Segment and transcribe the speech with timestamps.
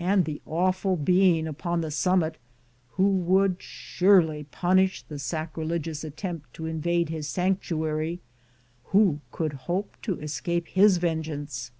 [0.00, 2.38] And the awful being upon the summit,
[2.94, 8.18] who would surely punish the sacrilegious attempt to invade his sanctuary,—
[8.86, 11.70] who could hope to escape his vengeance